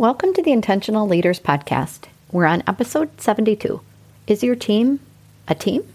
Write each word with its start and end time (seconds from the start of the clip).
Welcome 0.00 0.32
to 0.32 0.42
the 0.42 0.50
Intentional 0.50 1.06
Leaders 1.06 1.38
Podcast. 1.38 2.06
We're 2.32 2.46
on 2.46 2.62
episode 2.66 3.20
72. 3.20 3.82
Is 4.26 4.42
your 4.42 4.56
team 4.56 4.98
a 5.46 5.54
team? 5.54 5.86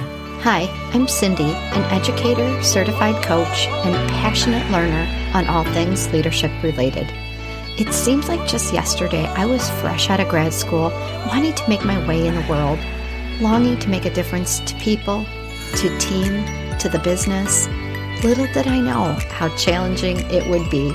Hi, 0.00 0.62
I'm 0.94 1.06
Cindy, 1.06 1.44
an 1.44 1.84
educator, 1.92 2.62
certified 2.62 3.22
coach, 3.22 3.66
and 3.66 3.94
passionate 4.08 4.66
learner 4.70 5.06
on 5.34 5.46
all 5.46 5.64
things 5.74 6.10
leadership 6.10 6.50
related. 6.62 7.06
It 7.78 7.92
seems 7.92 8.30
like 8.30 8.48
just 8.48 8.72
yesterday 8.72 9.26
I 9.26 9.44
was 9.44 9.68
fresh 9.82 10.08
out 10.08 10.20
of 10.20 10.30
grad 10.30 10.54
school, 10.54 10.88
wanting 11.26 11.52
to 11.52 11.68
make 11.68 11.84
my 11.84 11.98
way 12.08 12.26
in 12.26 12.34
the 12.34 12.46
world, 12.48 12.78
longing 13.42 13.78
to 13.80 13.90
make 13.90 14.06
a 14.06 14.14
difference 14.14 14.60
to 14.60 14.74
people, 14.76 15.26
to 15.74 15.98
team, 15.98 16.46
to 16.78 16.88
the 16.88 17.02
business. 17.04 17.68
Little 18.24 18.46
did 18.54 18.66
I 18.66 18.80
know 18.80 19.18
how 19.32 19.54
challenging 19.54 20.16
it 20.30 20.48
would 20.48 20.70
be 20.70 20.94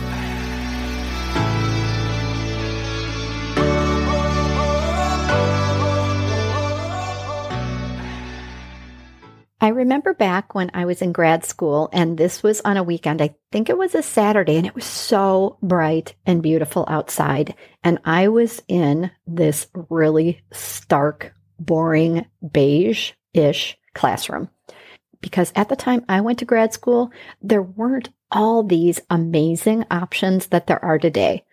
Remember 9.81 10.13
back 10.13 10.53
when 10.53 10.71
I 10.73 10.85
was 10.85 11.01
in 11.01 11.11
grad 11.11 11.43
school, 11.43 11.89
and 11.91 12.17
this 12.17 12.43
was 12.43 12.61
on 12.61 12.77
a 12.77 12.83
weekend. 12.83 13.21
I 13.21 13.35
think 13.51 13.69
it 13.69 13.77
was 13.77 13.95
a 13.95 14.03
Saturday, 14.03 14.57
and 14.57 14.65
it 14.65 14.75
was 14.75 14.85
so 14.85 15.57
bright 15.61 16.15
and 16.25 16.41
beautiful 16.41 16.85
outside. 16.87 17.55
And 17.83 17.99
I 18.05 18.27
was 18.29 18.61
in 18.67 19.11
this 19.25 19.67
really 19.89 20.41
stark, 20.51 21.33
boring, 21.59 22.25
beige 22.51 23.11
ish 23.33 23.77
classroom. 23.93 24.49
Because 25.19 25.51
at 25.55 25.69
the 25.69 25.75
time 25.75 26.05
I 26.07 26.21
went 26.21 26.39
to 26.39 26.45
grad 26.45 26.73
school, 26.73 27.11
there 27.41 27.61
weren't 27.61 28.09
all 28.31 28.63
these 28.63 29.01
amazing 29.09 29.85
options 29.91 30.47
that 30.47 30.67
there 30.67 30.83
are 30.83 30.97
today 30.97 31.43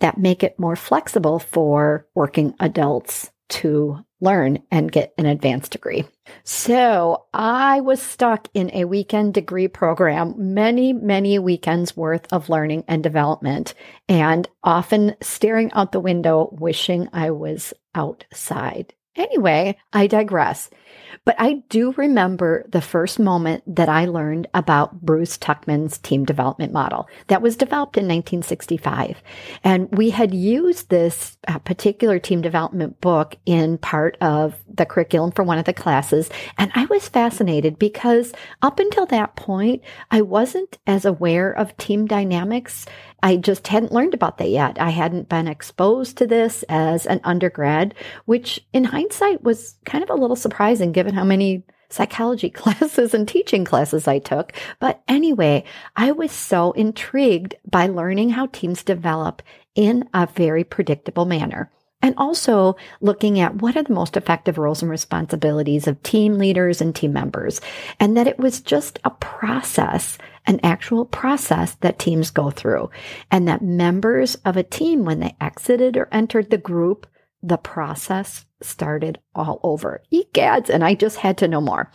that 0.00 0.18
make 0.18 0.42
it 0.42 0.58
more 0.58 0.76
flexible 0.76 1.38
for 1.38 2.06
working 2.14 2.54
adults 2.60 3.30
to 3.48 4.04
learn 4.22 4.62
and 4.70 4.90
get 4.90 5.12
an 5.18 5.26
advanced 5.26 5.72
degree. 5.72 6.04
So 6.44 7.26
I 7.34 7.80
was 7.80 8.00
stuck 8.00 8.48
in 8.54 8.70
a 8.72 8.84
weekend 8.84 9.34
degree 9.34 9.68
program, 9.68 10.54
many, 10.54 10.92
many 10.92 11.38
weekends 11.38 11.96
worth 11.96 12.32
of 12.32 12.48
learning 12.48 12.84
and 12.88 13.02
development, 13.02 13.74
and 14.08 14.48
often 14.62 15.16
staring 15.20 15.72
out 15.72 15.92
the 15.92 16.00
window, 16.00 16.48
wishing 16.52 17.08
I 17.12 17.32
was 17.32 17.74
outside. 17.94 18.94
Anyway, 19.16 19.76
I 19.92 20.06
digress. 20.06 20.70
But 21.24 21.36
I 21.38 21.62
do 21.68 21.92
remember 21.92 22.64
the 22.68 22.80
first 22.80 23.18
moment 23.18 23.62
that 23.76 23.88
I 23.88 24.06
learned 24.06 24.48
about 24.54 25.02
Bruce 25.02 25.38
Tuckman's 25.38 25.98
team 25.98 26.24
development 26.24 26.72
model 26.72 27.08
that 27.28 27.42
was 27.42 27.56
developed 27.56 27.96
in 27.96 28.04
1965. 28.04 29.22
And 29.62 29.88
we 29.92 30.10
had 30.10 30.34
used 30.34 30.88
this 30.88 31.36
uh, 31.46 31.58
particular 31.58 32.18
team 32.18 32.40
development 32.40 33.00
book 33.00 33.36
in 33.46 33.78
part 33.78 34.16
of 34.20 34.56
the 34.66 34.86
curriculum 34.86 35.30
for 35.30 35.44
one 35.44 35.58
of 35.58 35.64
the 35.64 35.72
classes. 35.72 36.28
And 36.58 36.72
I 36.74 36.86
was 36.86 37.08
fascinated 37.08 37.78
because 37.78 38.32
up 38.62 38.80
until 38.80 39.06
that 39.06 39.36
point, 39.36 39.82
I 40.10 40.22
wasn't 40.22 40.78
as 40.86 41.04
aware 41.04 41.52
of 41.52 41.76
team 41.76 42.06
dynamics 42.06 42.86
I 43.22 43.36
just 43.36 43.68
hadn't 43.68 43.92
learned 43.92 44.14
about 44.14 44.38
that 44.38 44.48
yet. 44.48 44.80
I 44.80 44.90
hadn't 44.90 45.28
been 45.28 45.46
exposed 45.46 46.18
to 46.18 46.26
this 46.26 46.64
as 46.68 47.06
an 47.06 47.20
undergrad, 47.22 47.94
which 48.24 48.64
in 48.72 48.84
hindsight 49.02 49.42
was 49.42 49.76
kind 49.84 50.04
of 50.04 50.10
a 50.10 50.14
little 50.14 50.36
surprising 50.36 50.92
given 50.92 51.14
how 51.14 51.24
many 51.24 51.64
psychology 51.90 52.50
classes 52.62 53.14
and 53.14 53.26
teaching 53.26 53.64
classes 53.64 54.08
I 54.08 54.18
took. 54.18 54.52
But 54.80 55.02
anyway, 55.08 55.64
I 55.96 56.12
was 56.12 56.32
so 56.32 56.72
intrigued 56.72 57.56
by 57.68 57.86
learning 57.86 58.30
how 58.30 58.46
teams 58.46 58.82
develop 58.82 59.42
in 59.74 60.08
a 60.14 60.26
very 60.26 60.64
predictable 60.64 61.24
manner. 61.24 61.70
And 62.04 62.16
also 62.18 62.74
looking 63.00 63.38
at 63.38 63.62
what 63.62 63.76
are 63.76 63.82
the 63.84 63.92
most 63.92 64.16
effective 64.16 64.58
roles 64.58 64.82
and 64.82 64.90
responsibilities 64.90 65.86
of 65.86 66.02
team 66.02 66.36
leaders 66.36 66.80
and 66.80 66.94
team 66.94 67.12
members. 67.12 67.60
And 68.00 68.16
that 68.16 68.26
it 68.26 68.38
was 68.38 68.60
just 68.60 68.98
a 69.04 69.10
process 69.10 70.18
an 70.44 70.58
actual 70.64 71.04
process 71.04 71.76
that 71.82 72.00
teams 72.00 72.32
go 72.32 72.50
through 72.50 72.90
and 73.30 73.46
that 73.46 73.62
members 73.62 74.34
of 74.44 74.56
a 74.56 74.64
team, 74.64 75.04
when 75.04 75.20
they 75.20 75.36
exited 75.40 75.96
or 75.96 76.08
entered 76.10 76.50
the 76.50 76.58
group, 76.58 77.06
the 77.42 77.56
process 77.56 78.44
started 78.64 79.18
all 79.34 79.60
over. 79.62 80.02
Egads, 80.12 80.68
and 80.68 80.84
I 80.84 80.94
just 80.94 81.18
had 81.18 81.38
to 81.38 81.48
know 81.48 81.60
more. 81.60 81.90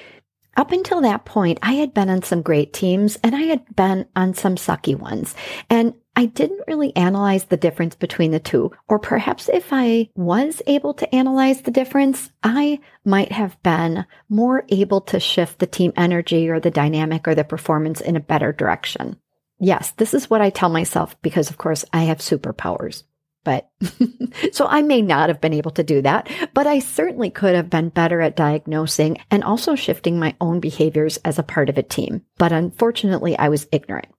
Up 0.58 0.72
until 0.72 1.02
that 1.02 1.24
point, 1.24 1.60
I 1.62 1.74
had 1.74 1.94
been 1.94 2.10
on 2.10 2.24
some 2.24 2.42
great 2.42 2.74
teams 2.74 3.16
and 3.24 3.36
I 3.36 3.42
had 3.42 3.76
been 3.76 4.08
on 4.16 4.34
some 4.34 4.56
sucky 4.56 4.98
ones. 4.98 5.36
And 5.70 5.94
I 6.16 6.26
didn't 6.26 6.64
really 6.68 6.96
analyze 6.96 7.46
the 7.46 7.58
difference 7.58 7.94
between 7.94 8.32
the 8.32 8.40
two. 8.40 8.72
Or 8.88 8.98
perhaps 8.98 9.50
if 9.50 9.68
I 9.72 10.10
was 10.16 10.64
able 10.66 10.96
to 10.96 11.16
analyze 11.16 11.62
the 11.62 11.70
difference, 11.70 12.32
I 12.42 12.80
might 13.06 13.32
have 13.32 13.62
been 13.62 14.08
more 14.30 14.66
able 14.70 15.02
to 15.02 15.20
shift 15.20 15.60
the 15.60 15.68
team 15.68 15.94
energy 15.96 16.50
or 16.50 16.60
the 16.60 16.72
dynamic 16.72 17.28
or 17.28 17.36
the 17.36 17.44
performance 17.44 18.02
in 18.02 18.16
a 18.16 18.20
better 18.20 18.52
direction. 18.52 19.20
Yes, 19.60 19.92
this 19.92 20.16
is 20.16 20.28
what 20.28 20.42
I 20.42 20.50
tell 20.50 20.70
myself 20.70 21.20
because, 21.22 21.52
of 21.52 21.60
course, 21.60 21.86
I 21.94 22.06
have 22.06 22.18
superpowers. 22.18 23.04
But 23.48 23.70
so 24.52 24.66
I 24.68 24.82
may 24.82 25.02
not 25.02 25.30
have 25.30 25.40
been 25.40 25.54
able 25.54 25.72
to 25.72 25.84
do 25.84 26.02
that, 26.02 26.30
but 26.54 26.68
I 26.68 26.80
certainly 26.80 27.30
could 27.30 27.56
have 27.56 27.70
been 27.70 27.88
better 27.88 28.20
at 28.20 28.36
diagnosing 28.36 29.20
and 29.32 29.42
also 29.42 29.74
shifting 29.74 30.20
my 30.20 30.36
own 30.42 30.60
behaviors 30.60 31.16
as 31.24 31.40
a 31.40 31.44
part 31.44 31.70
of 31.70 31.78
a 31.78 31.82
team. 31.82 32.24
But 32.38 32.52
unfortunately, 32.52 33.38
I 33.38 33.48
was 33.48 33.66
ignorant. 33.72 34.10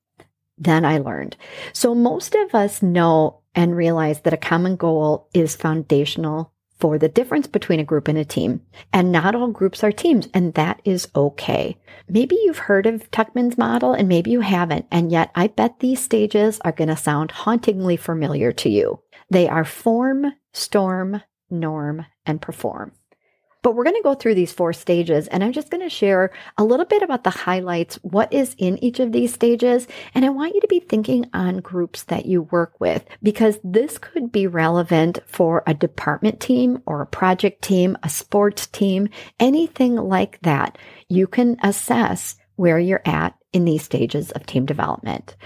Then 0.56 0.86
I 0.86 0.96
learned. 0.96 1.36
So 1.74 1.94
most 1.94 2.34
of 2.34 2.54
us 2.54 2.80
know 2.80 3.42
and 3.54 3.76
realize 3.76 4.22
that 4.22 4.32
a 4.32 4.38
common 4.38 4.76
goal 4.76 5.28
is 5.34 5.54
foundational 5.54 6.54
for 6.78 6.98
the 6.98 7.08
difference 7.08 7.46
between 7.46 7.80
a 7.80 7.84
group 7.84 8.08
and 8.08 8.18
a 8.18 8.24
team. 8.24 8.62
And 8.92 9.12
not 9.12 9.34
all 9.34 9.48
groups 9.48 9.82
are 9.82 9.92
teams, 9.92 10.28
and 10.32 10.54
that 10.54 10.80
is 10.84 11.08
okay. 11.14 11.76
Maybe 12.08 12.36
you've 12.44 12.58
heard 12.58 12.86
of 12.86 13.10
Tuckman's 13.10 13.58
model 13.58 13.92
and 13.92 14.08
maybe 14.08 14.30
you 14.30 14.40
haven't, 14.40 14.86
and 14.90 15.10
yet 15.10 15.30
I 15.34 15.48
bet 15.48 15.80
these 15.80 16.00
stages 16.00 16.60
are 16.64 16.72
going 16.72 16.88
to 16.88 16.96
sound 16.96 17.30
hauntingly 17.30 17.96
familiar 17.96 18.52
to 18.52 18.70
you. 18.70 19.00
They 19.30 19.48
are 19.48 19.64
form, 19.64 20.32
storm, 20.52 21.22
norm, 21.50 22.06
and 22.26 22.40
perform. 22.40 22.92
But 23.62 23.74
we're 23.74 23.84
going 23.84 23.96
to 23.96 24.02
go 24.02 24.14
through 24.14 24.36
these 24.36 24.52
four 24.52 24.72
stages 24.72 25.26
and 25.26 25.42
I'm 25.42 25.52
just 25.52 25.70
going 25.70 25.82
to 25.82 25.90
share 25.90 26.30
a 26.56 26.64
little 26.64 26.86
bit 26.86 27.02
about 27.02 27.24
the 27.24 27.30
highlights, 27.30 27.96
what 27.96 28.32
is 28.32 28.54
in 28.56 28.82
each 28.82 29.00
of 29.00 29.10
these 29.10 29.34
stages. 29.34 29.88
And 30.14 30.24
I 30.24 30.28
want 30.28 30.54
you 30.54 30.60
to 30.60 30.68
be 30.68 30.80
thinking 30.80 31.28
on 31.34 31.58
groups 31.58 32.04
that 32.04 32.26
you 32.26 32.42
work 32.42 32.78
with 32.78 33.04
because 33.22 33.58
this 33.64 33.98
could 33.98 34.30
be 34.30 34.46
relevant 34.46 35.18
for 35.26 35.64
a 35.66 35.74
department 35.74 36.40
team 36.40 36.82
or 36.86 37.02
a 37.02 37.06
project 37.06 37.62
team, 37.62 37.98
a 38.02 38.08
sports 38.08 38.66
team, 38.68 39.08
anything 39.40 39.96
like 39.96 40.40
that. 40.42 40.78
You 41.08 41.26
can 41.26 41.56
assess 41.62 42.36
where 42.54 42.78
you're 42.78 43.02
at 43.04 43.34
in 43.52 43.64
these 43.64 43.82
stages 43.82 44.30
of 44.32 44.46
team 44.46 44.66
development. 44.66 45.36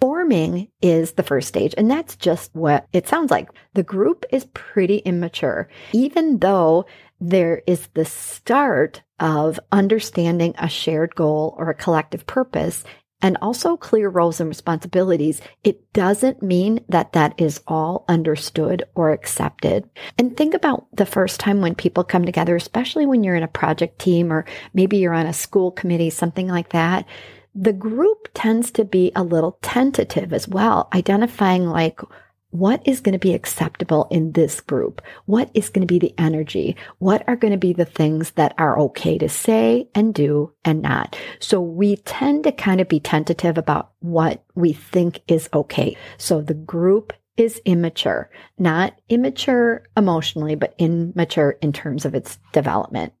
Forming 0.00 0.68
is 0.80 1.12
the 1.12 1.22
first 1.22 1.48
stage, 1.48 1.74
and 1.76 1.90
that's 1.90 2.16
just 2.16 2.54
what 2.54 2.86
it 2.92 3.06
sounds 3.06 3.30
like. 3.30 3.50
The 3.74 3.82
group 3.82 4.24
is 4.30 4.46
pretty 4.54 4.98
immature, 4.98 5.68
even 5.92 6.38
though 6.38 6.86
there 7.20 7.62
is 7.66 7.88
the 7.94 8.06
start 8.06 9.02
of 9.18 9.60
understanding 9.70 10.54
a 10.58 10.68
shared 10.68 11.14
goal 11.14 11.54
or 11.58 11.68
a 11.68 11.74
collective 11.74 12.26
purpose 12.26 12.82
and 13.22 13.36
also 13.42 13.76
clear 13.76 14.08
roles 14.08 14.40
and 14.40 14.48
responsibilities, 14.48 15.42
it 15.62 15.92
doesn't 15.92 16.42
mean 16.42 16.82
that 16.88 17.12
that 17.12 17.34
is 17.38 17.60
all 17.66 18.04
understood 18.08 18.84
or 18.94 19.10
accepted. 19.10 19.88
And 20.18 20.36
think 20.36 20.54
about 20.54 20.86
the 20.94 21.06
first 21.06 21.38
time 21.38 21.60
when 21.60 21.74
people 21.74 22.02
come 22.02 22.24
together, 22.24 22.56
especially 22.56 23.06
when 23.06 23.22
you're 23.22 23.34
in 23.34 23.42
a 23.42 23.48
project 23.48 23.98
team 23.98 24.32
or 24.32 24.46
maybe 24.72 24.96
you're 24.96 25.12
on 25.12 25.26
a 25.26 25.32
school 25.32 25.70
committee, 25.70 26.10
something 26.10 26.48
like 26.48 26.70
that. 26.70 27.06
The 27.54 27.72
group 27.72 28.28
tends 28.34 28.70
to 28.72 28.84
be 28.84 29.12
a 29.16 29.24
little 29.24 29.58
tentative 29.62 30.32
as 30.32 30.46
well, 30.46 30.88
identifying 30.92 31.66
like, 31.66 32.00
what 32.50 32.86
is 32.86 33.00
going 33.00 33.12
to 33.12 33.18
be 33.18 33.34
acceptable 33.34 34.08
in 34.10 34.32
this 34.32 34.60
group? 34.60 35.00
What 35.26 35.50
is 35.54 35.68
going 35.68 35.86
to 35.86 35.92
be 35.92 36.00
the 36.00 36.14
energy? 36.18 36.76
What 36.98 37.22
are 37.28 37.36
going 37.36 37.52
to 37.52 37.58
be 37.58 37.72
the 37.72 37.84
things 37.84 38.32
that 38.32 38.54
are 38.58 38.78
okay 38.80 39.18
to 39.18 39.28
say 39.28 39.88
and 39.94 40.12
do 40.12 40.52
and 40.64 40.82
not? 40.82 41.16
So 41.38 41.60
we 41.60 41.96
tend 41.96 42.44
to 42.44 42.52
kind 42.52 42.80
of 42.80 42.88
be 42.88 42.98
tentative 42.98 43.56
about 43.56 43.92
what 44.00 44.44
we 44.56 44.72
think 44.72 45.22
is 45.28 45.48
okay. 45.54 45.96
So 46.18 46.40
the 46.40 46.54
group 46.54 47.12
is 47.36 47.60
immature, 47.64 48.30
not 48.58 49.00
immature 49.08 49.84
emotionally, 49.96 50.56
but 50.56 50.74
immature 50.78 51.52
in 51.62 51.72
terms 51.72 52.04
of 52.04 52.14
its 52.14 52.38
development. 52.52 53.12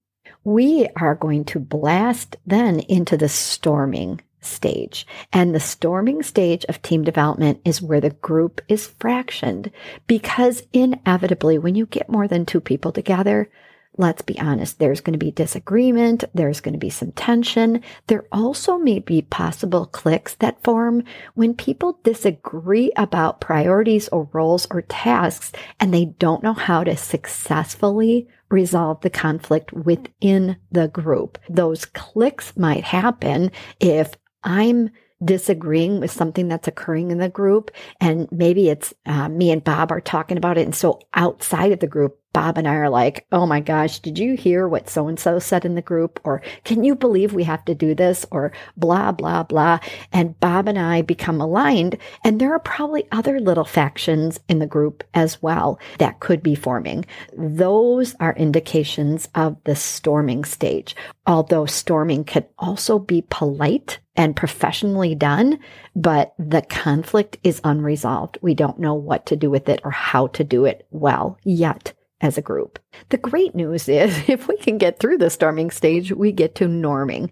We 0.44 0.88
are 0.96 1.14
going 1.14 1.44
to 1.46 1.60
blast 1.60 2.36
then 2.46 2.80
into 2.80 3.16
the 3.16 3.28
storming 3.28 4.20
stage. 4.40 5.06
And 5.32 5.54
the 5.54 5.60
storming 5.60 6.22
stage 6.22 6.64
of 6.66 6.80
team 6.80 7.04
development 7.04 7.60
is 7.64 7.82
where 7.82 8.00
the 8.00 8.10
group 8.10 8.60
is 8.68 8.88
fractioned 8.98 9.70
because 10.06 10.62
inevitably 10.72 11.58
when 11.58 11.74
you 11.74 11.86
get 11.86 12.08
more 12.08 12.26
than 12.26 12.46
two 12.46 12.60
people 12.60 12.92
together, 12.92 13.50
let's 13.96 14.22
be 14.22 14.38
honest, 14.38 14.78
there's 14.78 15.00
going 15.00 15.12
to 15.12 15.18
be 15.18 15.30
disagreement. 15.30 16.24
There's 16.32 16.60
going 16.60 16.72
to 16.72 16.78
be 16.78 16.90
some 16.90 17.12
tension. 17.12 17.82
There 18.06 18.24
also 18.32 18.78
may 18.78 18.98
be 18.98 19.22
possible 19.22 19.86
cliques 19.86 20.34
that 20.36 20.62
form 20.62 21.04
when 21.34 21.54
people 21.54 21.98
disagree 22.02 22.92
about 22.96 23.40
priorities 23.40 24.08
or 24.08 24.28
roles 24.32 24.66
or 24.70 24.82
tasks 24.82 25.52
and 25.78 25.92
they 25.92 26.06
don't 26.06 26.42
know 26.42 26.54
how 26.54 26.84
to 26.84 26.96
successfully 26.96 28.28
resolve 28.48 29.00
the 29.00 29.10
conflict 29.10 29.72
within 29.72 30.56
the 30.72 30.88
group. 30.88 31.38
Those 31.48 31.84
cliques 31.84 32.56
might 32.56 32.84
happen 32.84 33.50
if 33.78 34.14
I'm 34.42 34.90
disagreeing 35.22 36.00
with 36.00 36.10
something 36.10 36.48
that's 36.48 36.68
occurring 36.68 37.10
in 37.10 37.18
the 37.18 37.28
group 37.28 37.70
and 38.00 38.26
maybe 38.32 38.70
it's 38.70 38.94
uh, 39.04 39.28
me 39.28 39.50
and 39.50 39.62
bob 39.62 39.92
are 39.92 40.00
talking 40.00 40.38
about 40.38 40.56
it 40.56 40.62
and 40.62 40.74
so 40.74 40.98
outside 41.12 41.72
of 41.72 41.80
the 41.80 41.86
group 41.86 42.18
Bob 42.32 42.58
and 42.58 42.68
I 42.68 42.76
are 42.76 42.90
like, 42.90 43.26
oh 43.32 43.44
my 43.44 43.58
gosh, 43.58 43.98
did 43.98 44.16
you 44.16 44.36
hear 44.36 44.68
what 44.68 44.88
so 44.88 45.08
and 45.08 45.18
so 45.18 45.40
said 45.40 45.64
in 45.64 45.74
the 45.74 45.82
group? 45.82 46.20
Or 46.22 46.42
can 46.64 46.84
you 46.84 46.94
believe 46.94 47.32
we 47.32 47.42
have 47.44 47.64
to 47.64 47.74
do 47.74 47.92
this? 47.92 48.24
Or 48.30 48.52
blah, 48.76 49.10
blah, 49.10 49.42
blah. 49.42 49.80
And 50.12 50.38
Bob 50.38 50.68
and 50.68 50.78
I 50.78 51.02
become 51.02 51.40
aligned. 51.40 51.98
And 52.24 52.40
there 52.40 52.52
are 52.52 52.60
probably 52.60 53.08
other 53.10 53.40
little 53.40 53.64
factions 53.64 54.38
in 54.48 54.60
the 54.60 54.66
group 54.66 55.02
as 55.12 55.42
well 55.42 55.80
that 55.98 56.20
could 56.20 56.40
be 56.40 56.54
forming. 56.54 57.04
Those 57.36 58.14
are 58.20 58.34
indications 58.36 59.28
of 59.34 59.56
the 59.64 59.74
storming 59.74 60.44
stage. 60.44 60.94
Although 61.26 61.66
storming 61.66 62.24
can 62.24 62.44
also 62.58 63.00
be 63.00 63.24
polite 63.28 63.98
and 64.14 64.36
professionally 64.36 65.14
done, 65.14 65.58
but 65.96 66.34
the 66.38 66.62
conflict 66.62 67.38
is 67.42 67.60
unresolved. 67.64 68.38
We 68.40 68.54
don't 68.54 68.78
know 68.78 68.94
what 68.94 69.26
to 69.26 69.36
do 69.36 69.50
with 69.50 69.68
it 69.68 69.80
or 69.84 69.90
how 69.90 70.28
to 70.28 70.44
do 70.44 70.64
it 70.64 70.86
well 70.90 71.38
yet 71.42 71.92
as 72.20 72.36
a 72.36 72.42
group. 72.42 72.78
The 73.08 73.16
great 73.16 73.54
news 73.54 73.88
is 73.88 74.22
if 74.28 74.48
we 74.48 74.56
can 74.56 74.78
get 74.78 74.98
through 74.98 75.18
the 75.18 75.30
storming 75.30 75.70
stage, 75.70 76.12
we 76.12 76.32
get 76.32 76.54
to 76.56 76.66
norming. 76.66 77.30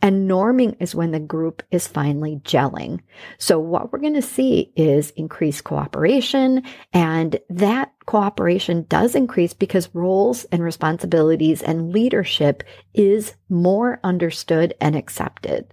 And 0.00 0.30
norming 0.30 0.76
is 0.80 0.94
when 0.94 1.10
the 1.10 1.20
group 1.20 1.62
is 1.70 1.86
finally 1.86 2.40
gelling. 2.44 3.00
So 3.38 3.58
what 3.58 3.92
we're 3.92 3.98
going 3.98 4.14
to 4.14 4.22
see 4.22 4.72
is 4.76 5.10
increased 5.10 5.64
cooperation 5.64 6.62
and 6.92 7.38
that 7.50 7.92
cooperation 8.06 8.86
does 8.88 9.14
increase 9.14 9.52
because 9.52 9.94
roles 9.94 10.44
and 10.46 10.62
responsibilities 10.62 11.62
and 11.62 11.92
leadership 11.92 12.62
is 12.94 13.34
more 13.48 14.00
understood 14.02 14.74
and 14.80 14.96
accepted 14.96 15.72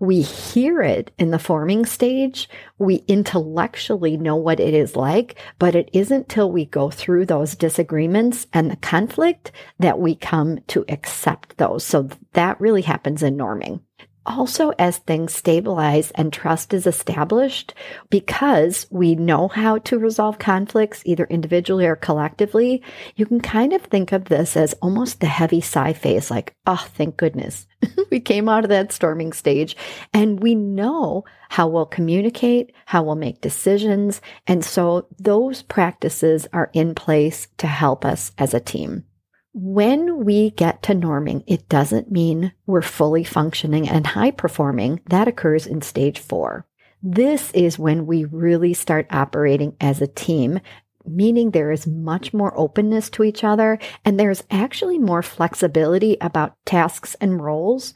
we 0.00 0.22
hear 0.22 0.80
it 0.80 1.12
in 1.18 1.30
the 1.30 1.38
forming 1.38 1.84
stage. 1.84 2.48
We 2.78 3.04
intellectually 3.06 4.16
know 4.16 4.34
what 4.34 4.58
it 4.58 4.72
is 4.72 4.96
like, 4.96 5.36
but 5.58 5.74
it 5.74 5.90
isn't 5.92 6.28
till 6.28 6.50
we 6.50 6.64
go 6.64 6.90
through 6.90 7.26
those 7.26 7.54
disagreements 7.54 8.46
and 8.52 8.70
the 8.70 8.76
conflict 8.76 9.52
that 9.78 10.00
we 10.00 10.14
come 10.14 10.60
to 10.68 10.86
accept 10.88 11.58
those. 11.58 11.84
So 11.84 12.08
that 12.32 12.60
really 12.60 12.82
happens 12.82 13.22
in 13.22 13.36
norming 13.36 13.80
also 14.26 14.70
as 14.78 14.98
things 14.98 15.34
stabilize 15.34 16.10
and 16.12 16.32
trust 16.32 16.74
is 16.74 16.86
established, 16.86 17.74
because 18.10 18.86
we 18.90 19.14
know 19.14 19.48
how 19.48 19.78
to 19.78 19.98
resolve 19.98 20.38
conflicts 20.38 21.02
either 21.04 21.24
individually 21.24 21.86
or 21.86 21.96
collectively, 21.96 22.82
you 23.16 23.26
can 23.26 23.40
kind 23.40 23.72
of 23.72 23.82
think 23.82 24.12
of 24.12 24.26
this 24.26 24.56
as 24.56 24.74
almost 24.74 25.20
the 25.20 25.26
heavy 25.26 25.60
sigh 25.60 25.92
phase, 25.92 26.30
like, 26.30 26.54
oh, 26.66 26.86
thank 26.94 27.16
goodness. 27.16 27.66
we 28.10 28.20
came 28.20 28.48
out 28.48 28.64
of 28.64 28.70
that 28.70 28.92
storming 28.92 29.32
stage 29.32 29.76
and 30.12 30.40
we 30.40 30.54
know 30.54 31.24
how 31.48 31.66
we'll 31.66 31.86
communicate, 31.86 32.72
how 32.86 33.02
we'll 33.02 33.14
make 33.14 33.40
decisions. 33.40 34.20
And 34.46 34.64
so 34.64 35.06
those 35.18 35.62
practices 35.62 36.46
are 36.52 36.70
in 36.72 36.94
place 36.94 37.48
to 37.58 37.66
help 37.66 38.04
us 38.04 38.32
as 38.38 38.54
a 38.54 38.60
team. 38.60 39.04
When 39.52 40.24
we 40.24 40.50
get 40.50 40.80
to 40.84 40.94
norming, 40.94 41.42
it 41.48 41.68
doesn't 41.68 42.12
mean 42.12 42.52
we're 42.66 42.82
fully 42.82 43.24
functioning 43.24 43.88
and 43.88 44.06
high 44.06 44.30
performing. 44.30 45.00
That 45.06 45.26
occurs 45.26 45.66
in 45.66 45.82
stage 45.82 46.20
four. 46.20 46.66
This 47.02 47.50
is 47.50 47.78
when 47.78 48.06
we 48.06 48.26
really 48.26 48.74
start 48.74 49.08
operating 49.10 49.76
as 49.80 50.00
a 50.00 50.06
team, 50.06 50.60
meaning 51.04 51.50
there 51.50 51.72
is 51.72 51.84
much 51.84 52.32
more 52.32 52.56
openness 52.56 53.10
to 53.10 53.24
each 53.24 53.42
other 53.42 53.80
and 54.04 54.20
there's 54.20 54.44
actually 54.52 54.98
more 54.98 55.22
flexibility 55.22 56.16
about 56.20 56.54
tasks 56.64 57.16
and 57.20 57.42
roles. 57.42 57.92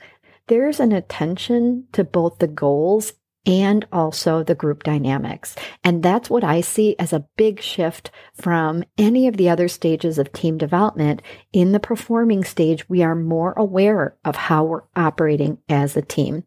There's 0.49 0.81
an 0.81 0.91
attention 0.91 1.87
to 1.93 2.03
both 2.03 2.39
the 2.39 2.49
goals 2.49 3.13
and 3.47 3.87
also 3.93 4.43
the 4.43 4.55
group 4.55 4.83
dynamics. 4.83 5.55
And 5.83 6.03
that's 6.03 6.31
what 6.31 6.45
I 6.45 6.61
see 6.61 6.97
as 6.99 7.13
a 7.13 7.27
big 7.37 7.61
shift 7.61 8.11
from 8.35 8.85
any 8.97 9.29
of 9.29 9.37
the 9.37 9.51
other 9.51 9.69
stages 9.69 10.19
of 10.19 10.33
team 10.33 10.57
development. 10.57 11.21
In 11.53 11.73
the 11.73 11.81
performing 11.81 12.45
stage, 12.45 12.89
we 12.89 13.03
are 13.03 13.15
more 13.15 13.53
aware 13.57 14.17
of 14.25 14.37
how 14.37 14.65
we're 14.65 14.83
operating 14.97 15.59
as 15.69 15.97
a 15.97 16.03
team. 16.03 16.45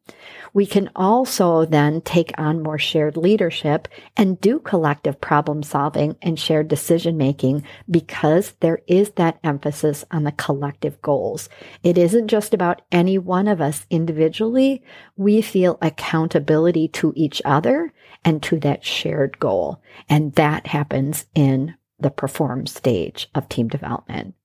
We 0.54 0.66
can 0.66 0.90
also 0.96 1.66
then 1.66 2.02
take 2.02 2.34
on 2.38 2.64
more 2.64 2.80
shared 2.80 3.16
leadership 3.16 3.88
and 4.16 4.42
do 4.42 4.60
collective 4.60 5.22
problem 5.22 5.62
solving 5.62 6.16
and 6.22 6.40
shared 6.40 6.68
decision 6.68 7.16
making 7.16 7.64
because 7.90 8.54
there 8.60 8.80
is 8.88 9.12
that 9.12 9.40
emphasis 9.44 10.04
on 10.10 10.24
the 10.24 10.32
collective 10.32 11.02
goals. 11.02 11.48
It 11.84 11.98
isn't 11.98 12.28
just 12.28 12.54
about 12.54 12.82
any 12.92 13.18
one 13.18 13.48
of 13.48 13.62
us 13.62 13.86
individually. 13.90 14.84
We 15.16 15.42
feel 15.42 15.78
accountability 15.82 16.87
to 16.88 17.14
each 17.16 17.42
other 17.46 17.94
and 18.24 18.42
to 18.44 18.60
that 18.60 18.84
shared 18.84 19.40
goal. 19.40 19.82
And 20.10 20.34
that 20.36 20.68
happens 20.68 21.26
in 21.36 21.76
the 22.00 22.12
perform 22.12 22.68
stage 22.68 23.30
of 23.34 23.50
team 23.50 23.68
development. 23.68 24.36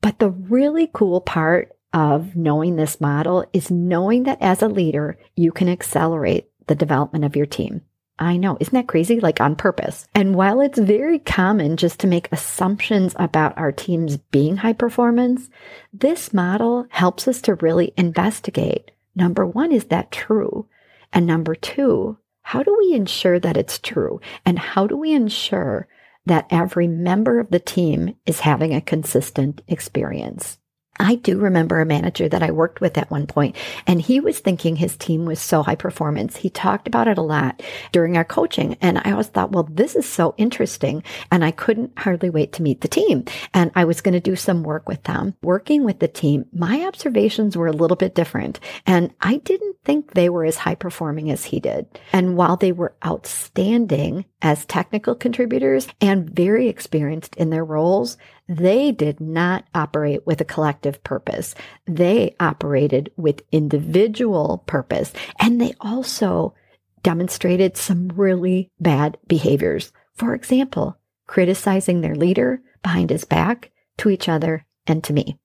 But 0.00 0.18
the 0.18 0.30
really 0.30 0.90
cool 0.92 1.20
part 1.20 1.76
of 1.92 2.36
knowing 2.36 2.76
this 2.76 3.00
model 3.00 3.44
is 3.52 3.70
knowing 3.70 4.24
that 4.24 4.42
as 4.42 4.62
a 4.62 4.68
leader, 4.68 5.18
you 5.34 5.52
can 5.52 5.68
accelerate 5.68 6.50
the 6.66 6.74
development 6.74 7.24
of 7.24 7.36
your 7.36 7.46
team. 7.46 7.82
I 8.18 8.38
know. 8.38 8.56
Isn't 8.58 8.74
that 8.74 8.88
crazy? 8.88 9.20
Like 9.20 9.40
on 9.40 9.56
purpose. 9.56 10.08
And 10.14 10.34
while 10.34 10.60
it's 10.60 10.78
very 10.78 11.18
common 11.18 11.76
just 11.76 12.00
to 12.00 12.06
make 12.06 12.32
assumptions 12.32 13.14
about 13.18 13.56
our 13.58 13.72
teams 13.72 14.16
being 14.16 14.56
high 14.56 14.72
performance, 14.72 15.50
this 15.92 16.32
model 16.32 16.86
helps 16.88 17.28
us 17.28 17.42
to 17.42 17.56
really 17.56 17.92
investigate. 17.96 18.90
Number 19.14 19.46
one, 19.46 19.70
is 19.70 19.86
that 19.86 20.12
true? 20.12 20.66
And 21.12 21.26
number 21.26 21.54
two, 21.54 22.18
how 22.42 22.62
do 22.62 22.76
we 22.78 22.94
ensure 22.94 23.40
that 23.40 23.56
it's 23.56 23.78
true? 23.78 24.20
And 24.44 24.58
how 24.58 24.86
do 24.86 24.96
we 24.96 25.12
ensure 25.12 25.88
that 26.26 26.46
every 26.50 26.88
member 26.88 27.38
of 27.38 27.50
the 27.50 27.58
team 27.58 28.16
is 28.26 28.40
having 28.40 28.74
a 28.74 28.80
consistent 28.80 29.62
experience? 29.68 30.58
I 30.98 31.16
do 31.16 31.38
remember 31.38 31.80
a 31.80 31.86
manager 31.86 32.28
that 32.28 32.42
I 32.42 32.50
worked 32.50 32.80
with 32.80 32.96
at 32.98 33.10
one 33.10 33.26
point, 33.26 33.56
and 33.86 34.00
he 34.00 34.20
was 34.20 34.38
thinking 34.38 34.76
his 34.76 34.96
team 34.96 35.24
was 35.24 35.40
so 35.40 35.62
high 35.62 35.74
performance. 35.74 36.36
He 36.36 36.50
talked 36.50 36.88
about 36.88 37.08
it 37.08 37.18
a 37.18 37.22
lot 37.22 37.62
during 37.92 38.16
our 38.16 38.24
coaching. 38.24 38.76
And 38.80 38.98
I 39.04 39.12
always 39.12 39.28
thought, 39.28 39.52
well, 39.52 39.68
this 39.70 39.94
is 39.94 40.06
so 40.06 40.34
interesting. 40.36 41.02
And 41.30 41.44
I 41.44 41.50
couldn't 41.50 41.98
hardly 41.98 42.30
wait 42.30 42.52
to 42.54 42.62
meet 42.62 42.80
the 42.80 42.88
team. 42.88 43.24
And 43.54 43.70
I 43.74 43.84
was 43.84 44.00
going 44.00 44.14
to 44.14 44.20
do 44.20 44.36
some 44.36 44.62
work 44.62 44.88
with 44.88 45.02
them. 45.04 45.34
Working 45.42 45.84
with 45.84 45.98
the 45.98 46.08
team, 46.08 46.46
my 46.52 46.84
observations 46.86 47.56
were 47.56 47.66
a 47.66 47.72
little 47.72 47.96
bit 47.96 48.14
different. 48.14 48.60
And 48.86 49.12
I 49.20 49.38
didn't 49.38 49.76
think 49.84 50.12
they 50.12 50.28
were 50.28 50.44
as 50.44 50.56
high 50.56 50.74
performing 50.74 51.30
as 51.30 51.44
he 51.44 51.60
did. 51.60 51.86
And 52.12 52.36
while 52.36 52.56
they 52.56 52.72
were 52.72 52.94
outstanding 53.04 54.24
as 54.42 54.64
technical 54.66 55.14
contributors 55.14 55.88
and 56.00 56.28
very 56.28 56.68
experienced 56.68 57.36
in 57.36 57.50
their 57.50 57.64
roles, 57.64 58.16
they 58.48 58.92
did 58.92 59.20
not 59.20 59.64
operate 59.74 60.26
with 60.26 60.40
a 60.40 60.44
collective 60.44 61.02
purpose. 61.02 61.54
They 61.86 62.36
operated 62.38 63.10
with 63.16 63.42
individual 63.50 64.62
purpose. 64.66 65.12
And 65.40 65.60
they 65.60 65.74
also 65.80 66.54
demonstrated 67.02 67.76
some 67.76 68.08
really 68.08 68.70
bad 68.80 69.18
behaviors. 69.26 69.92
For 70.14 70.34
example, 70.34 70.98
criticizing 71.26 72.00
their 72.00 72.14
leader 72.14 72.62
behind 72.82 73.10
his 73.10 73.24
back 73.24 73.70
to 73.98 74.10
each 74.10 74.28
other 74.28 74.64
and 74.86 75.02
to 75.04 75.12
me. 75.12 75.38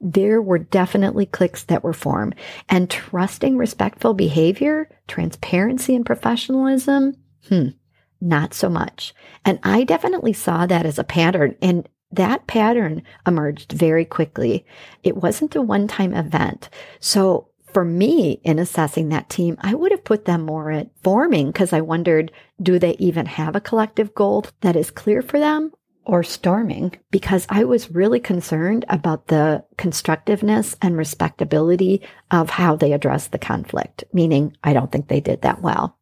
There 0.00 0.40
were 0.40 0.58
definitely 0.58 1.26
cliques 1.26 1.62
that 1.64 1.84
were 1.84 1.92
formed, 1.92 2.34
and 2.66 2.88
trusting 2.88 3.58
respectful 3.58 4.14
behavior, 4.14 4.88
transparency, 5.06 5.94
and 5.94 6.06
professionalism, 6.06 7.14
hmm, 7.48 7.68
not 8.18 8.54
so 8.54 8.70
much. 8.70 9.14
And 9.44 9.58
I 9.62 9.84
definitely 9.84 10.32
saw 10.32 10.64
that 10.64 10.86
as 10.86 10.98
a 10.98 11.04
pattern, 11.04 11.56
and 11.60 11.86
that 12.16 12.46
pattern 12.46 13.02
emerged 13.26 13.72
very 13.72 14.04
quickly. 14.04 14.66
It 15.02 15.16
wasn't 15.16 15.56
a 15.56 15.62
one 15.62 15.88
time 15.88 16.14
event. 16.14 16.68
So 17.00 17.48
for 17.76 17.84
me, 17.84 18.40
in 18.42 18.58
assessing 18.58 19.10
that 19.10 19.28
team, 19.28 19.58
I 19.60 19.74
would 19.74 19.90
have 19.90 20.02
put 20.02 20.24
them 20.24 20.46
more 20.46 20.70
at 20.70 20.88
forming 21.02 21.48
because 21.48 21.74
I 21.74 21.82
wondered 21.82 22.32
do 22.62 22.78
they 22.78 22.92
even 22.92 23.26
have 23.26 23.54
a 23.54 23.60
collective 23.60 24.14
goal 24.14 24.46
that 24.62 24.76
is 24.76 24.90
clear 24.90 25.20
for 25.20 25.38
them? 25.38 25.72
Or 26.06 26.22
storming 26.22 26.96
because 27.10 27.46
I 27.50 27.64
was 27.64 27.90
really 27.90 28.20
concerned 28.20 28.84
about 28.88 29.26
the 29.26 29.64
constructiveness 29.76 30.76
and 30.80 30.96
respectability 30.96 32.00
of 32.30 32.48
how 32.48 32.76
they 32.76 32.92
addressed 32.92 33.32
the 33.32 33.38
conflict, 33.38 34.04
meaning 34.12 34.56
I 34.64 34.72
don't 34.72 34.90
think 34.90 35.08
they 35.08 35.20
did 35.20 35.42
that 35.42 35.60
well. 35.60 35.98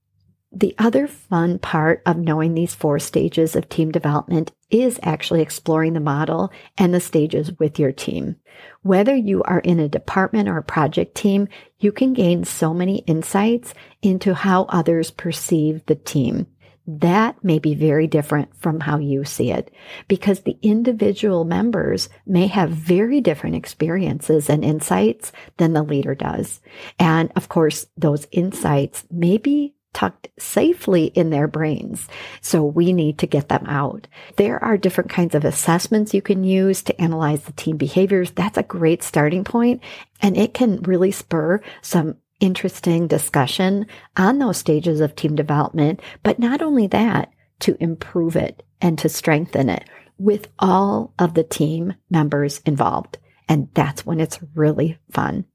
The 0.52 0.76
other 0.78 1.09
fun 1.09 1.59
part 1.59 2.02
of 2.06 2.16
knowing 2.16 2.54
these 2.54 2.75
four 2.75 3.00
stages 3.00 3.56
of 3.56 3.68
team 3.68 3.90
development 3.90 4.52
is 4.75 4.99
actually 5.02 5.40
exploring 5.40 5.93
the 5.93 6.00
model 6.00 6.50
and 6.76 6.93
the 6.93 7.00
stages 7.00 7.52
with 7.59 7.78
your 7.78 7.93
team. 7.93 8.37
Whether 8.83 9.14
you 9.14 9.43
are 9.45 9.61
in 9.61 9.78
a 9.78 9.88
department 9.88 10.49
or 10.49 10.59
a 10.59 10.62
project 10.62 11.14
team, 11.14 11.49
you 11.78 11.93
can 11.93 12.12
gain 12.12 12.45
so 12.45 12.75
many 12.75 12.99
insights 12.99 13.73
into 14.02 14.35
how 14.35 14.64
others 14.64 15.11
perceive 15.11 15.87
the 15.87 15.95
team. 15.95 16.49
That 16.87 17.43
may 17.43 17.59
be 17.59 17.75
very 17.75 18.07
different 18.07 18.54
from 18.57 18.81
how 18.81 18.99
you 18.99 19.25
see 19.25 19.50
it 19.50 19.73
because 20.07 20.40
the 20.40 20.59
individual 20.61 21.45
members 21.45 22.11
may 22.26 22.47
have 22.49 22.71
very 22.71 23.23
different 23.23 23.57
experiences 23.57 24.50
and 24.50 24.62
insights 24.62 25.33
than 25.57 25.73
the 25.73 25.83
leader 25.83 26.14
does. 26.14 26.61
And 26.99 27.33
of 27.37 27.49
course, 27.49 27.87
those 27.97 28.26
insights 28.33 29.04
may 29.11 29.38
be 29.38 29.74
tucked 29.94 30.28
safely 30.38 31.06
in 31.06 31.30
their 31.30 31.48
brains. 31.48 32.06
So 32.42 32.62
we 32.64 32.92
need 32.92 33.18
to 33.18 33.26
get 33.26 33.48
them 33.48 33.64
out. 33.66 34.06
There 34.36 34.62
are 34.62 34.76
different 34.76 35.10
kinds 35.10 35.34
of 35.34 35.44
assessments 35.44 36.12
you 36.12 36.20
can 36.20 36.44
use 36.44 36.82
to 36.82 37.00
analyze 37.00 37.44
the 37.44 37.52
team 37.52 37.78
behaviors. 37.78 38.32
That's 38.32 38.58
a 38.58 38.62
great 38.62 39.02
starting 39.02 39.44
point 39.44 39.82
and 40.20 40.36
it 40.36 40.52
can 40.52 40.82
really 40.82 41.12
spur 41.12 41.62
some 41.80 42.16
interesting 42.40 43.06
discussion 43.06 43.86
on 44.16 44.38
those 44.38 44.58
stages 44.58 45.00
of 45.00 45.16
team 45.16 45.34
development. 45.34 46.00
But 46.22 46.38
not 46.38 46.60
only 46.60 46.88
that, 46.88 47.30
to 47.60 47.76
improve 47.80 48.36
it 48.36 48.62
and 48.80 48.98
to 48.98 49.08
strengthen 49.08 49.70
it 49.70 49.84
with 50.18 50.48
all 50.58 51.14
of 51.18 51.34
the 51.34 51.44
team 51.44 51.94
members 52.10 52.60
involved. 52.66 53.18
And 53.48 53.68
that's 53.74 54.04
when 54.04 54.20
it's 54.20 54.40
really 54.54 54.98
fun. 55.10 55.46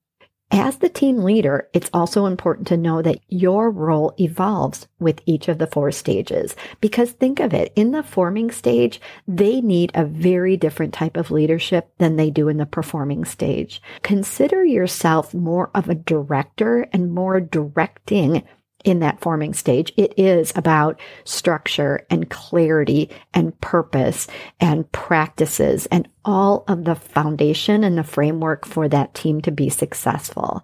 As 0.52 0.78
the 0.78 0.90
team 0.90 1.20
leader, 1.20 1.70
it's 1.74 1.92
also 1.94 2.26
important 2.26 2.68
to 2.68 2.78
know 2.78 3.04
that 3.04 3.20
your 3.30 3.70
role 3.70 4.14
evolves 4.20 4.88
with 5.00 5.22
each 5.28 5.48
of 5.48 5.60
the 5.60 5.68
four 5.68 5.92
stages. 5.92 6.56
Because 6.82 7.12
think 7.12 7.40
of 7.40 7.54
it, 7.54 7.72
in 7.76 7.92
the 7.92 8.02
forming 8.02 8.50
stage, 8.50 9.00
they 9.28 9.62
need 9.62 9.92
a 9.94 10.06
very 10.06 10.58
different 10.58 10.92
type 10.92 11.18
of 11.18 11.30
leadership 11.30 11.92
than 12.00 12.16
they 12.16 12.32
do 12.32 12.48
in 12.48 12.58
the 12.58 12.66
performing 12.66 13.26
stage. 13.26 13.80
Consider 14.02 14.66
yourself 14.66 15.36
more 15.36 15.70
of 15.76 15.88
a 15.88 15.96
director 15.96 16.88
and 16.92 17.14
more 17.14 17.40
directing 17.40 18.44
in 18.84 19.00
that 19.00 19.20
forming 19.20 19.54
stage. 19.54 19.92
It 19.98 20.14
is 20.18 20.54
about 20.56 21.00
structure 21.24 22.06
and 22.10 22.30
clarity 22.30 23.10
and 23.34 23.60
purpose 23.62 24.28
and 24.60 24.90
practices 24.92 25.86
and 25.88 26.08
all 26.24 26.64
of 26.68 26.86
the 26.86 26.96
foundation 26.96 27.84
and 27.84 27.98
the 27.98 28.04
framework 28.04 28.66
for 28.66 28.88
that 28.88 29.14
team 29.14 29.42
to 29.42 29.52
be 29.52 29.70
successful. 29.70 30.64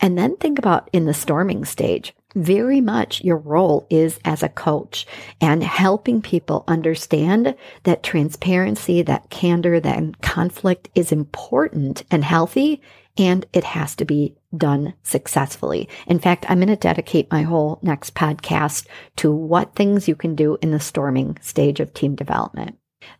And 0.00 0.16
then 0.16 0.36
think 0.36 0.58
about 0.58 0.90
in 0.92 1.06
the 1.06 1.14
storming 1.14 1.64
stage. 1.64 2.14
Very 2.34 2.82
much 2.82 3.24
your 3.24 3.38
role 3.38 3.86
is 3.88 4.20
as 4.22 4.42
a 4.42 4.50
coach 4.50 5.06
and 5.40 5.64
helping 5.64 6.20
people 6.20 6.64
understand 6.68 7.54
that 7.84 8.02
transparency, 8.02 9.00
that 9.02 9.30
candor, 9.30 9.80
that 9.80 10.20
conflict 10.20 10.90
is 10.94 11.12
important 11.12 12.04
and 12.10 12.22
healthy 12.22 12.82
and 13.18 13.46
it 13.52 13.64
has 13.64 13.94
to 13.96 14.04
be 14.04 14.36
done 14.56 14.94
successfully. 15.02 15.88
In 16.06 16.18
fact, 16.18 16.46
I'm 16.48 16.58
going 16.58 16.68
to 16.68 16.76
dedicate 16.76 17.30
my 17.30 17.42
whole 17.42 17.78
next 17.82 18.14
podcast 18.14 18.86
to 19.16 19.30
what 19.30 19.74
things 19.74 20.08
you 20.08 20.14
can 20.14 20.34
do 20.34 20.58
in 20.62 20.70
the 20.70 20.80
storming 20.80 21.38
stage 21.40 21.80
of 21.80 21.94
team 21.94 22.14
development. 22.14 22.78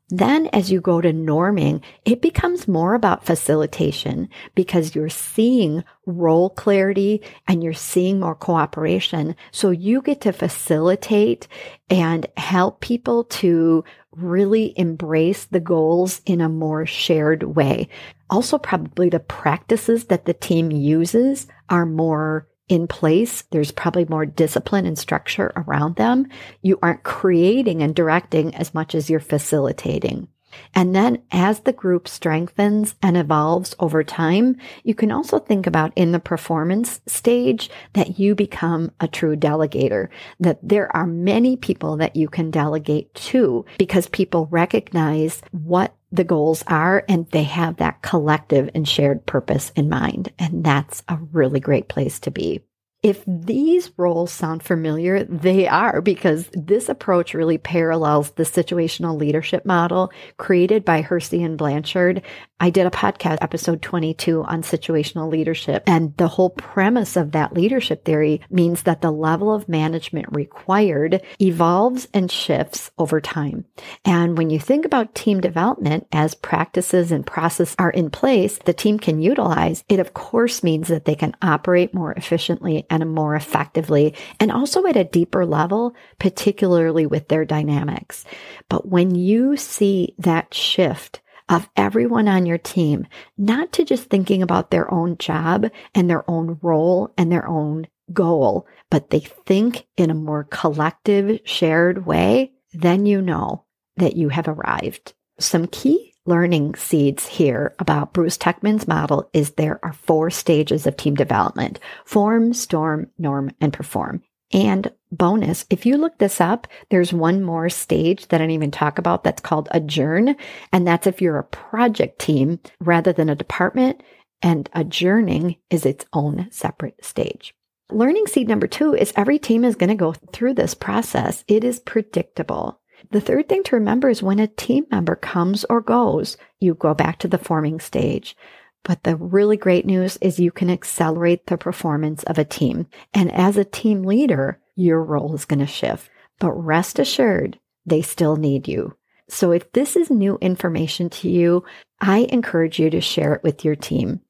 Then 0.08 0.46
as 0.52 0.70
you 0.70 0.80
go 0.80 1.00
to 1.00 1.12
norming, 1.12 1.82
it 2.04 2.22
becomes 2.22 2.68
more 2.68 2.94
about 2.94 3.26
facilitation 3.26 4.28
because 4.54 4.94
you're 4.94 5.08
seeing 5.08 5.82
role 6.06 6.50
clarity 6.50 7.22
and 7.48 7.62
you're 7.62 7.72
seeing 7.72 8.20
more 8.20 8.36
cooperation. 8.36 9.34
So 9.50 9.70
you 9.70 10.02
get 10.02 10.20
to 10.20 10.32
facilitate 10.32 11.48
and 11.90 12.26
help 12.36 12.80
people 12.80 13.24
to 13.24 13.84
really 14.12 14.72
embrace 14.78 15.46
the 15.46 15.60
goals 15.60 16.20
in 16.24 16.40
a 16.40 16.48
more 16.48 16.86
shared 16.86 17.42
way. 17.42 17.88
Also, 18.30 18.58
probably 18.58 19.08
the 19.08 19.20
practices 19.20 20.06
that 20.06 20.24
the 20.24 20.34
team 20.34 20.70
uses 20.70 21.46
are 21.68 21.86
more 21.86 22.48
in 22.68 22.86
place. 22.86 23.42
There's 23.50 23.70
probably 23.70 24.04
more 24.06 24.26
discipline 24.26 24.86
and 24.86 24.98
structure 24.98 25.52
around 25.56 25.96
them. 25.96 26.26
You 26.62 26.78
aren't 26.82 27.04
creating 27.04 27.82
and 27.82 27.94
directing 27.94 28.54
as 28.54 28.74
much 28.74 28.94
as 28.94 29.08
you're 29.08 29.20
facilitating. 29.20 30.28
And 30.74 30.94
then 30.94 31.22
as 31.30 31.60
the 31.60 31.72
group 31.72 32.08
strengthens 32.08 32.94
and 33.02 33.16
evolves 33.16 33.74
over 33.78 34.02
time, 34.04 34.56
you 34.84 34.94
can 34.94 35.10
also 35.10 35.38
think 35.38 35.66
about 35.66 35.92
in 35.96 36.12
the 36.12 36.18
performance 36.18 37.00
stage 37.06 37.70
that 37.92 38.18
you 38.18 38.34
become 38.34 38.90
a 39.00 39.08
true 39.08 39.36
delegator, 39.36 40.08
that 40.40 40.58
there 40.62 40.94
are 40.96 41.06
many 41.06 41.56
people 41.56 41.96
that 41.98 42.16
you 42.16 42.28
can 42.28 42.50
delegate 42.50 43.12
to 43.14 43.64
because 43.78 44.08
people 44.08 44.48
recognize 44.50 45.42
what 45.50 45.94
the 46.16 46.24
goals 46.24 46.64
are 46.66 47.04
and 47.08 47.30
they 47.30 47.44
have 47.44 47.76
that 47.76 48.02
collective 48.02 48.70
and 48.74 48.88
shared 48.88 49.26
purpose 49.26 49.70
in 49.76 49.88
mind. 49.88 50.32
And 50.38 50.64
that's 50.64 51.02
a 51.08 51.18
really 51.32 51.60
great 51.60 51.88
place 51.88 52.18
to 52.20 52.30
be. 52.30 52.65
If 53.06 53.22
these 53.24 53.92
roles 53.96 54.32
sound 54.32 54.64
familiar, 54.64 55.22
they 55.22 55.68
are 55.68 56.00
because 56.00 56.50
this 56.52 56.88
approach 56.88 57.34
really 57.34 57.56
parallels 57.56 58.32
the 58.32 58.42
situational 58.42 59.16
leadership 59.16 59.64
model 59.64 60.10
created 60.38 60.84
by 60.84 61.02
Hersey 61.02 61.40
and 61.44 61.56
Blanchard. 61.56 62.22
I 62.58 62.70
did 62.70 62.86
a 62.86 62.90
podcast 62.90 63.38
episode 63.42 63.80
22 63.80 64.42
on 64.42 64.62
situational 64.62 65.30
leadership 65.30 65.84
and 65.86 66.16
the 66.16 66.26
whole 66.26 66.50
premise 66.50 67.14
of 67.16 67.30
that 67.32 67.52
leadership 67.52 68.04
theory 68.04 68.40
means 68.50 68.82
that 68.84 69.02
the 69.02 69.12
level 69.12 69.54
of 69.54 69.68
management 69.68 70.26
required 70.30 71.22
evolves 71.40 72.08
and 72.12 72.28
shifts 72.28 72.90
over 72.98 73.20
time. 73.20 73.66
And 74.04 74.36
when 74.38 74.50
you 74.50 74.58
think 74.58 74.84
about 74.84 75.14
team 75.14 75.40
development 75.40 76.08
as 76.10 76.34
practices 76.34 77.12
and 77.12 77.24
process 77.24 77.76
are 77.78 77.90
in 77.90 78.10
place, 78.10 78.58
the 78.64 78.72
team 78.72 78.98
can 78.98 79.20
utilize, 79.20 79.84
it 79.88 80.00
of 80.00 80.14
course 80.14 80.64
means 80.64 80.88
that 80.88 81.04
they 81.04 81.14
can 81.14 81.36
operate 81.42 81.94
more 81.94 82.14
efficiently 82.14 82.86
and 83.02 83.14
more 83.14 83.34
effectively 83.34 84.14
and 84.40 84.50
also 84.50 84.86
at 84.86 84.96
a 84.96 85.04
deeper 85.04 85.46
level, 85.46 85.94
particularly 86.18 87.06
with 87.06 87.28
their 87.28 87.44
dynamics. 87.44 88.24
But 88.68 88.88
when 88.88 89.14
you 89.14 89.56
see 89.56 90.14
that 90.18 90.52
shift, 90.54 91.20
of 91.48 91.68
everyone 91.76 92.28
on 92.28 92.44
your 92.44 92.58
team, 92.58 93.06
not 93.38 93.72
to 93.72 93.84
just 93.84 94.10
thinking 94.10 94.42
about 94.42 94.70
their 94.70 94.92
own 94.92 95.16
job 95.16 95.66
and 95.94 96.10
their 96.10 96.28
own 96.28 96.58
role 96.60 97.12
and 97.16 97.30
their 97.30 97.46
own 97.46 97.86
goal, 98.12 98.66
but 98.90 99.10
they 99.10 99.20
think 99.20 99.86
in 99.96 100.10
a 100.10 100.14
more 100.14 100.44
collective, 100.44 101.40
shared 101.44 102.06
way, 102.06 102.52
then 102.72 103.06
you 103.06 103.22
know 103.22 103.64
that 103.96 104.16
you 104.16 104.28
have 104.28 104.48
arrived. 104.48 105.14
Some 105.38 105.66
key 105.66 106.14
learning 106.26 106.74
seeds 106.74 107.26
here 107.26 107.74
about 107.78 108.12
Bruce 108.12 108.36
Tuckman's 108.36 108.88
model 108.88 109.28
is 109.32 109.52
there 109.52 109.78
are 109.82 109.92
four 109.92 110.30
stages 110.30 110.86
of 110.86 110.96
team 110.96 111.14
development 111.14 111.80
form, 112.04 112.52
storm, 112.52 113.10
norm, 113.18 113.50
and 113.60 113.72
perform. 113.72 114.22
And 114.52 114.92
bonus, 115.10 115.66
if 115.70 115.86
you 115.86 115.96
look 115.96 116.18
this 116.18 116.40
up, 116.40 116.68
there's 116.90 117.12
one 117.12 117.42
more 117.42 117.68
stage 117.68 118.28
that 118.28 118.40
I 118.40 118.44
didn't 118.44 118.52
even 118.52 118.70
talk 118.70 118.98
about 118.98 119.24
that's 119.24 119.42
called 119.42 119.68
adjourn. 119.72 120.36
And 120.72 120.86
that's 120.86 121.06
if 121.06 121.20
you're 121.20 121.38
a 121.38 121.44
project 121.44 122.20
team 122.20 122.60
rather 122.80 123.12
than 123.12 123.28
a 123.28 123.34
department. 123.34 124.02
And 124.42 124.68
adjourning 124.72 125.56
is 125.70 125.84
its 125.84 126.04
own 126.12 126.48
separate 126.50 127.04
stage. 127.04 127.54
Learning 127.90 128.26
seed 128.26 128.48
number 128.48 128.66
two 128.66 128.94
is 128.94 129.12
every 129.16 129.38
team 129.38 129.64
is 129.64 129.76
going 129.76 129.88
to 129.88 129.94
go 129.94 130.12
through 130.12 130.54
this 130.54 130.74
process. 130.74 131.44
It 131.48 131.64
is 131.64 131.80
predictable. 131.80 132.80
The 133.10 133.20
third 133.20 133.48
thing 133.48 133.62
to 133.64 133.76
remember 133.76 134.08
is 134.08 134.22
when 134.22 134.38
a 134.38 134.46
team 134.46 134.86
member 134.90 135.16
comes 135.16 135.64
or 135.64 135.80
goes, 135.80 136.36
you 136.60 136.74
go 136.74 136.94
back 136.94 137.18
to 137.20 137.28
the 137.28 137.38
forming 137.38 137.80
stage. 137.80 138.36
But 138.82 139.02
the 139.02 139.16
really 139.16 139.56
great 139.56 139.84
news 139.84 140.16
is 140.20 140.38
you 140.38 140.52
can 140.52 140.70
accelerate 140.70 141.46
the 141.46 141.58
performance 141.58 142.22
of 142.24 142.38
a 142.38 142.44
team. 142.44 142.86
And 143.12 143.32
as 143.32 143.56
a 143.56 143.64
team 143.64 144.04
leader, 144.04 144.60
your 144.76 145.02
role 145.02 145.34
is 145.34 145.44
going 145.44 145.58
to 145.60 145.66
shift. 145.66 146.08
But 146.38 146.52
rest 146.52 146.98
assured, 146.98 147.58
they 147.84 148.02
still 148.02 148.36
need 148.36 148.68
you. 148.68 148.96
So 149.28 149.50
if 149.50 149.72
this 149.72 149.96
is 149.96 150.10
new 150.10 150.38
information 150.40 151.10
to 151.10 151.28
you, 151.28 151.64
I 152.00 152.28
encourage 152.30 152.78
you 152.78 152.90
to 152.90 153.00
share 153.00 153.34
it 153.34 153.42
with 153.42 153.64
your 153.64 153.74
team. 153.74 154.20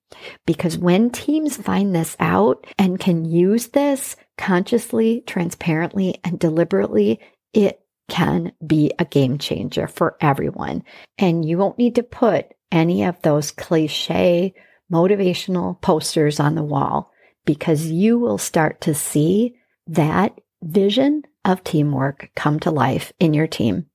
Because 0.47 0.79
when 0.79 1.11
teams 1.11 1.57
find 1.57 1.95
this 1.95 2.17
out 2.19 2.67
and 2.79 2.99
can 2.99 3.25
use 3.25 3.69
this 3.69 4.17
consciously, 4.39 5.23
transparently, 5.27 6.19
and 6.25 6.39
deliberately, 6.39 7.21
it 7.53 7.81
can 8.09 8.53
be 8.65 8.93
a 8.99 9.05
game 9.05 9.39
changer 9.39 9.87
for 9.87 10.17
everyone. 10.21 10.85
And 11.19 11.45
you 11.45 11.59
won't 11.59 11.79
need 11.79 11.95
to 11.97 12.03
put 12.03 12.47
any 12.71 13.05
of 13.05 13.21
those 13.23 13.51
cliche 13.51 14.55
motivational 14.93 15.81
posters 15.81 16.39
on 16.41 16.55
the 16.55 16.63
wall 16.63 17.13
because 17.45 17.87
you 17.87 18.19
will 18.19 18.39
start 18.39 18.81
to 18.83 18.95
see 18.95 19.57
that 19.87 20.41
vision 20.63 21.23
of 21.45 21.63
teamwork 21.65 22.31
come 22.35 22.59
to 22.61 22.71
life 22.71 23.13
in 23.21 23.33
your 23.33 23.47
team, 23.47 23.87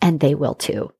and 0.00 0.20
they 0.20 0.34
will 0.34 0.54
too. 0.54 0.92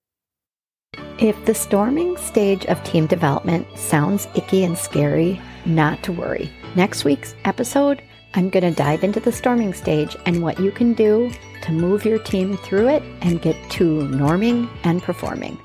If 1.18 1.44
the 1.44 1.54
storming 1.54 2.16
stage 2.16 2.64
of 2.66 2.82
team 2.82 3.06
development 3.06 3.66
sounds 3.76 4.26
icky 4.34 4.64
and 4.64 4.76
scary, 4.76 5.40
not 5.66 6.02
to 6.04 6.12
worry. 6.12 6.50
Next 6.74 7.04
week's 7.04 7.34
episode, 7.44 8.02
I'm 8.34 8.48
going 8.48 8.62
to 8.62 8.70
dive 8.70 9.02
into 9.02 9.20
the 9.20 9.32
storming 9.32 9.74
stage 9.74 10.16
and 10.26 10.42
what 10.42 10.60
you 10.60 10.70
can 10.70 10.92
do 10.92 11.32
to 11.62 11.72
move 11.72 12.04
your 12.04 12.18
team 12.18 12.56
through 12.56 12.88
it 12.88 13.02
and 13.22 13.42
get 13.42 13.56
to 13.72 14.08
norming 14.08 14.68
and 14.84 15.02
performing. 15.02 15.58